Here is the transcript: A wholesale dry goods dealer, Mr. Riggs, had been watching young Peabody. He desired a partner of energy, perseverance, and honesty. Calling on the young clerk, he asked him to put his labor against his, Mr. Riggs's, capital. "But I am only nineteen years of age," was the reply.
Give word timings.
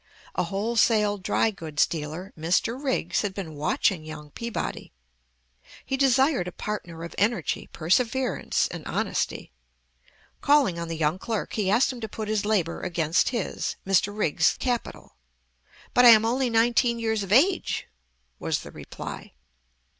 A 0.33 0.45
wholesale 0.45 1.19
dry 1.19 1.51
goods 1.51 1.85
dealer, 1.85 2.33
Mr. 2.35 2.83
Riggs, 2.83 3.21
had 3.21 3.35
been 3.35 3.53
watching 3.53 4.03
young 4.03 4.31
Peabody. 4.31 4.91
He 5.85 5.95
desired 5.95 6.47
a 6.47 6.51
partner 6.51 7.03
of 7.03 7.13
energy, 7.19 7.69
perseverance, 7.71 8.67
and 8.69 8.83
honesty. 8.87 9.51
Calling 10.41 10.79
on 10.79 10.87
the 10.87 10.97
young 10.97 11.19
clerk, 11.19 11.53
he 11.53 11.69
asked 11.69 11.93
him 11.93 12.01
to 12.01 12.09
put 12.09 12.29
his 12.29 12.45
labor 12.45 12.81
against 12.81 13.29
his, 13.29 13.75
Mr. 13.85 14.11
Riggs's, 14.17 14.57
capital. 14.57 15.17
"But 15.93 16.05
I 16.05 16.09
am 16.09 16.25
only 16.25 16.49
nineteen 16.49 16.97
years 16.97 17.21
of 17.21 17.31
age," 17.31 17.85
was 18.39 18.61
the 18.61 18.71
reply. 18.71 19.33